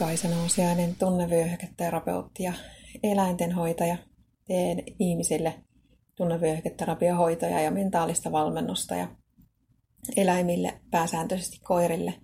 Kaisa 0.00 0.28
Nousiainen, 0.28 0.96
tunnevyöhyketerapeutti 0.96 2.42
ja 2.42 2.52
eläintenhoitaja. 3.02 3.96
Teen 4.46 4.82
ihmisille 4.98 5.54
tunnevyöhyketerapiohoitoja 6.14 7.60
ja 7.60 7.70
mentaalista 7.70 8.32
valmennusta 8.32 8.94
ja 8.94 9.08
eläimille, 10.16 10.80
pääsääntöisesti 10.90 11.58
koirille, 11.62 12.14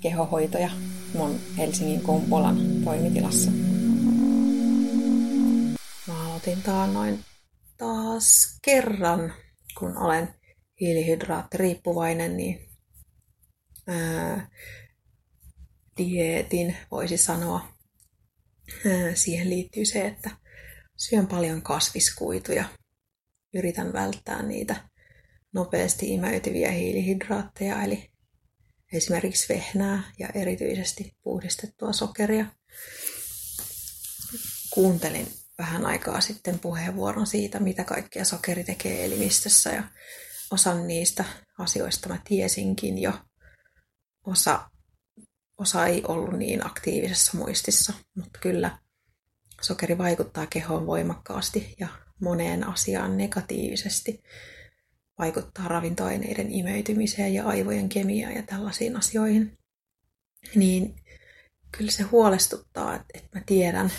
kehohoitoja 0.00 0.70
mun 1.14 1.40
Helsingin 1.58 2.00
Kumpulan 2.00 2.56
toimitilassa. 2.84 3.50
Mä 6.08 6.26
aloitin 6.26 6.62
taannoin 6.62 7.18
taas 7.78 8.58
kerran, 8.64 9.32
kun 9.78 9.96
olen 9.96 10.34
hiilihydraattiriippuvainen, 10.80 12.36
niin 12.36 12.68
ää, 13.86 14.48
dieetin 15.98 16.76
voisi 16.90 17.16
sanoa. 17.16 17.68
Siihen 19.14 19.50
liittyy 19.50 19.84
se, 19.84 20.06
että 20.06 20.30
syön 20.96 21.26
paljon 21.26 21.62
kasviskuituja. 21.62 22.64
Yritän 23.54 23.92
välttää 23.92 24.42
niitä 24.42 24.88
nopeasti 25.52 26.14
imeytyviä 26.14 26.70
hiilihydraatteja, 26.70 27.82
eli 27.82 28.10
esimerkiksi 28.92 29.54
vehnää 29.54 30.02
ja 30.18 30.28
erityisesti 30.34 31.16
puhdistettua 31.22 31.92
sokeria. 31.92 32.46
Kuuntelin 34.70 35.26
vähän 35.58 35.86
aikaa 35.86 36.20
sitten 36.20 36.58
puheenvuoron 36.58 37.26
siitä, 37.26 37.60
mitä 37.60 37.84
kaikkea 37.84 38.24
sokeri 38.24 38.64
tekee 38.64 39.04
elimistössä 39.04 39.70
ja 39.70 39.84
osan 40.50 40.86
niistä 40.86 41.24
asioista 41.58 42.08
mä 42.08 42.18
tiesinkin 42.28 42.98
jo. 42.98 43.12
Osa 44.26 44.70
osa 45.58 45.86
ei 45.86 46.02
ollut 46.08 46.38
niin 46.38 46.66
aktiivisessa 46.66 47.38
muistissa, 47.38 47.92
mutta 48.14 48.38
kyllä 48.42 48.78
sokeri 49.60 49.98
vaikuttaa 49.98 50.46
kehoon 50.46 50.86
voimakkaasti 50.86 51.74
ja 51.80 51.88
moneen 52.20 52.64
asiaan 52.64 53.16
negatiivisesti. 53.16 54.22
Vaikuttaa 55.18 55.68
ravintoaineiden 55.68 56.52
imeytymiseen 56.52 57.34
ja 57.34 57.46
aivojen 57.46 57.88
kemiaan 57.88 58.34
ja 58.34 58.42
tällaisiin 58.42 58.96
asioihin. 58.96 59.58
Niin 60.54 60.96
kyllä 61.72 61.90
se 61.90 62.02
huolestuttaa, 62.02 62.94
että, 62.94 63.28
mä 63.38 63.42
tiedän 63.46 63.92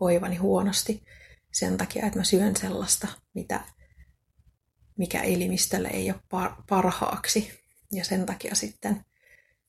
voivani 0.00 0.36
huonosti 0.36 1.02
sen 1.52 1.76
takia, 1.76 2.06
että 2.06 2.18
mä 2.18 2.24
syön 2.24 2.56
sellaista, 2.56 3.08
mitä, 3.34 3.60
mikä 4.96 5.22
elimistölle 5.22 5.88
ei 5.88 6.10
ole 6.10 6.50
parhaaksi. 6.68 7.62
Ja 7.92 8.04
sen 8.04 8.26
takia 8.26 8.54
sitten 8.54 9.04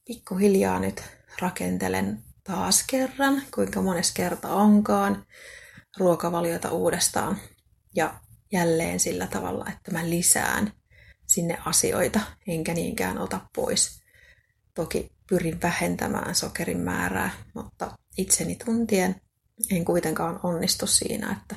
pikkuhiljaa 0.06 0.80
nyt 0.80 1.04
rakentelen 1.40 2.24
taas 2.44 2.84
kerran, 2.88 3.44
kuinka 3.56 3.82
mones 3.82 4.12
kerta 4.12 4.50
onkaan, 4.50 5.26
ruokavaliota 5.98 6.72
uudestaan. 6.72 7.38
Ja 7.96 8.20
jälleen 8.52 9.00
sillä 9.00 9.28
tavalla, 9.28 9.66
että 9.70 9.92
mä 9.92 10.10
lisään 10.10 10.74
sinne 11.28 11.58
asioita, 11.66 12.20
enkä 12.48 12.74
niinkään 12.74 13.18
ota 13.18 13.40
pois. 13.56 14.04
Toki 14.74 15.12
pyrin 15.30 15.62
vähentämään 15.62 16.36
sokerin 16.36 16.80
määrää, 16.80 17.32
mutta 17.54 17.98
itseni 18.18 18.56
tuntien 18.56 19.22
en 19.72 19.86
kuitenkaan 19.86 20.40
onnistu 20.44 20.88
siinä, 20.88 21.32
että 21.32 21.56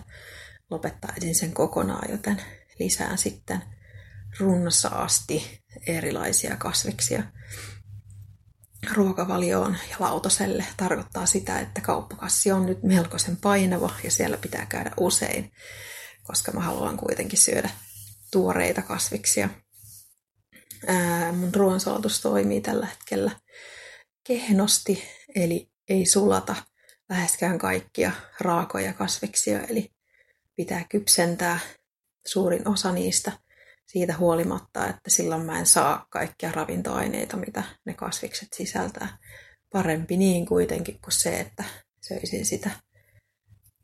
lopettaisin 0.70 1.34
sen 1.34 1.52
kokonaan, 1.52 2.10
joten 2.10 2.42
lisään 2.78 3.18
sitten 3.18 3.62
runsaasti 4.40 5.60
erilaisia 5.86 6.56
kasviksia 6.56 7.22
ruokavalioon 8.92 9.76
ja 9.90 9.96
lautaselle 9.98 10.64
tarkoittaa 10.76 11.26
sitä, 11.26 11.60
että 11.60 11.80
kauppakassi 11.80 12.52
on 12.52 12.66
nyt 12.66 12.82
melkoisen 12.82 13.36
painava 13.36 13.90
ja 14.04 14.10
siellä 14.10 14.36
pitää 14.36 14.66
käydä 14.66 14.90
usein, 14.96 15.52
koska 16.22 16.52
mä 16.52 16.60
haluan 16.60 16.96
kuitenkin 16.96 17.38
syödä 17.38 17.70
tuoreita 18.32 18.82
kasviksia. 18.82 19.48
Ää, 20.86 21.32
mun 21.32 21.54
ruoansulatus 21.54 22.20
toimii 22.20 22.60
tällä 22.60 22.86
hetkellä 22.86 23.30
kehnosti, 24.26 25.04
eli 25.34 25.70
ei 25.88 26.06
sulata 26.06 26.56
läheskään 27.08 27.58
kaikkia 27.58 28.12
raakoja 28.40 28.92
kasviksia, 28.92 29.60
eli 29.60 29.92
pitää 30.56 30.84
kypsentää 30.88 31.58
suurin 32.26 32.68
osa 32.68 32.92
niistä– 32.92 33.32
siitä 33.86 34.16
huolimatta, 34.16 34.86
että 34.86 35.10
silloin 35.10 35.44
mä 35.44 35.58
en 35.58 35.66
saa 35.66 36.06
kaikkia 36.10 36.52
ravintoaineita, 36.52 37.36
mitä 37.36 37.62
ne 37.84 37.94
kasvikset 37.94 38.52
sisältää. 38.52 39.18
Parempi 39.72 40.16
niin 40.16 40.46
kuitenkin 40.46 41.00
kuin 41.00 41.12
se, 41.12 41.40
että 41.40 41.64
söisin 42.00 42.46
sitä 42.46 42.70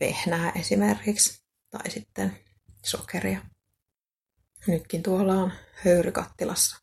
vehnää 0.00 0.52
esimerkiksi 0.56 1.42
tai 1.70 1.90
sitten 1.90 2.38
sokeria. 2.84 3.40
Nytkin 4.66 5.02
tuolla 5.02 5.34
on 5.34 5.52
höyrykattilassa 5.84 6.76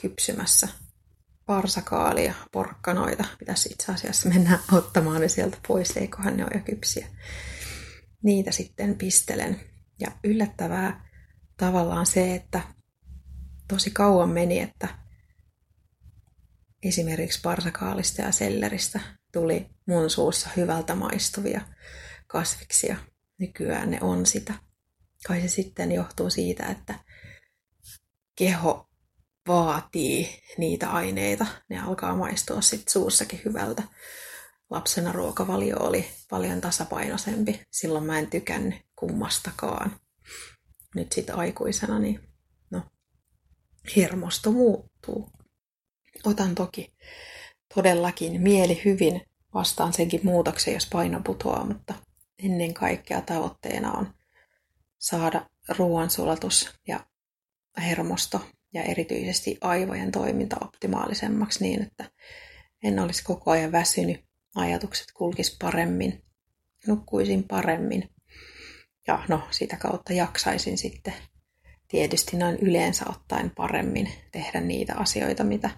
kypsymässä 0.00 0.68
parsakaalia, 1.46 2.34
porkkanoita. 2.52 3.24
Pitäisi 3.38 3.68
itse 3.72 3.92
asiassa 3.92 4.28
mennä 4.28 4.58
ottamaan 4.72 5.20
ne 5.20 5.28
sieltä 5.28 5.58
pois, 5.68 5.96
eiköhän 5.96 6.36
ne 6.36 6.44
ole 6.44 6.52
jo 6.54 6.60
kypsiä. 6.60 7.08
Niitä 8.22 8.52
sitten 8.52 8.94
pistelen. 8.98 9.60
Ja 10.00 10.10
yllättävää 10.24 11.11
tavallaan 11.56 12.06
se, 12.06 12.34
että 12.34 12.62
tosi 13.68 13.90
kauan 13.90 14.28
meni, 14.28 14.60
että 14.60 14.88
esimerkiksi 16.82 17.40
parsakaalista 17.40 18.22
ja 18.22 18.32
selleristä 18.32 19.00
tuli 19.32 19.66
mun 19.86 20.10
suussa 20.10 20.50
hyvältä 20.56 20.94
maistuvia 20.94 21.60
kasviksia. 22.26 22.96
Nykyään 23.38 23.90
ne 23.90 23.98
on 24.00 24.26
sitä. 24.26 24.54
Kai 25.26 25.40
se 25.40 25.48
sitten 25.48 25.92
johtuu 25.92 26.30
siitä, 26.30 26.66
että 26.66 26.94
keho 28.36 28.88
vaatii 29.48 30.42
niitä 30.58 30.90
aineita. 30.90 31.46
Ne 31.68 31.80
alkaa 31.80 32.16
maistua 32.16 32.60
sitten 32.60 32.92
suussakin 32.92 33.40
hyvältä. 33.44 33.82
Lapsena 34.70 35.12
ruokavalio 35.12 35.76
oli 35.80 36.10
paljon 36.30 36.60
tasapainoisempi. 36.60 37.62
Silloin 37.70 38.04
mä 38.04 38.18
en 38.18 38.30
tykännyt 38.30 38.74
kummastakaan 38.96 39.96
nyt 40.94 41.12
sitten 41.12 41.36
aikuisena, 41.36 41.98
niin 41.98 42.20
no, 42.70 42.82
hermosto 43.96 44.50
muuttuu. 44.50 45.30
Otan 46.24 46.54
toki 46.54 46.94
todellakin 47.74 48.40
mieli 48.40 48.82
hyvin 48.84 49.22
vastaan 49.54 49.92
senkin 49.92 50.20
muutoksen, 50.24 50.74
jos 50.74 50.88
paino 50.92 51.20
putoaa, 51.24 51.64
mutta 51.64 51.94
ennen 52.42 52.74
kaikkea 52.74 53.20
tavoitteena 53.20 53.92
on 53.92 54.14
saada 54.98 55.46
ruoansulatus 55.78 56.74
ja 56.88 57.06
hermosto 57.80 58.40
ja 58.72 58.82
erityisesti 58.82 59.58
aivojen 59.60 60.12
toiminta 60.12 60.56
optimaalisemmaksi 60.60 61.64
niin, 61.64 61.82
että 61.82 62.10
en 62.82 62.98
olisi 62.98 63.24
koko 63.24 63.50
ajan 63.50 63.72
väsynyt, 63.72 64.24
ajatukset 64.54 65.06
kulkis 65.14 65.56
paremmin, 65.60 66.24
nukkuisin 66.86 67.44
paremmin 67.44 68.10
ja 69.06 69.24
no 69.28 69.42
sitä 69.50 69.76
kautta 69.76 70.12
jaksaisin 70.12 70.78
sitten 70.78 71.14
tietysti 71.88 72.36
noin 72.36 72.56
yleensä 72.56 73.04
ottaen 73.08 73.50
paremmin 73.56 74.08
tehdä 74.32 74.60
niitä 74.60 74.94
asioita, 74.96 75.44
mitä 75.44 75.70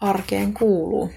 arkeen 0.00 0.54
kuuluu. 0.54 1.10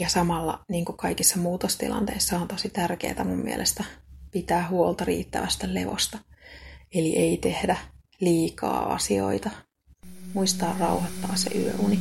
Ja 0.00 0.08
samalla, 0.08 0.64
niin 0.68 0.84
kuin 0.84 0.96
kaikissa 0.96 1.38
muutostilanteissa, 1.38 2.38
on 2.38 2.48
tosi 2.48 2.68
tärkeää 2.68 3.24
mun 3.24 3.44
mielestä 3.44 3.84
pitää 4.30 4.68
huolta 4.68 5.04
riittävästä 5.04 5.74
levosta. 5.74 6.18
Eli 6.94 7.16
ei 7.16 7.36
tehdä 7.36 7.76
liikaa 8.20 8.94
asioita. 8.94 9.50
Muistaa 10.34 10.76
rauhoittaa 10.80 11.36
se 11.36 11.50
yöuni, 11.58 11.98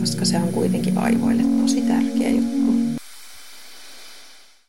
koska 0.00 0.24
se 0.24 0.36
on 0.36 0.52
kuitenkin 0.52 0.98
aivoille 0.98 1.42
tosi 1.62 1.82
tärkeä 1.82 2.30
juttu. 2.30 2.79